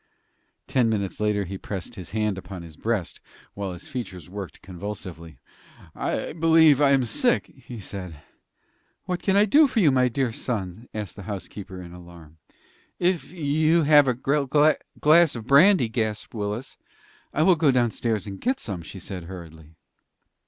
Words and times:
Ten 0.65 0.89
minutes 0.89 1.19
later 1.19 1.43
he 1.45 1.59
pressed 1.59 1.93
his 1.93 2.09
hand 2.09 2.35
upon 2.39 2.63
his 2.63 2.75
breast, 2.75 3.21
while 3.53 3.71
his 3.71 3.87
features 3.87 4.31
worked 4.31 4.63
convulsively. 4.63 5.37
"I 5.93 6.33
believe 6.33 6.81
I 6.81 6.89
am 6.89 7.05
sick," 7.05 7.45
he 7.55 7.79
said. 7.79 8.19
"What 9.03 9.21
can 9.21 9.35
I 9.35 9.45
do 9.45 9.67
for 9.67 9.79
you, 9.79 9.91
my 9.91 10.07
dear 10.07 10.33
son?" 10.33 10.89
asked 10.91 11.15
the 11.17 11.21
housekeeper, 11.29 11.79
in 11.83 11.93
alarm. 11.93 12.39
"If 12.97 13.31
you 13.31 13.83
have 13.83 14.07
a 14.07 14.15
glass 14.15 15.35
of 15.35 15.45
brandy!" 15.45 15.87
gasped 15.87 16.33
Willis. 16.33 16.79
"I 17.31 17.43
will 17.43 17.55
go 17.55 17.69
downstairs 17.69 18.25
and 18.25 18.41
get 18.41 18.59
some," 18.59 18.81
she 18.81 18.97
said, 18.99 19.25
hurriedly. 19.25 19.75